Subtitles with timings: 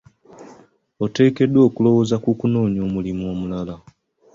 [1.05, 3.75] Oteekeddwa okulowooza ku kunoonya omulimu omulala.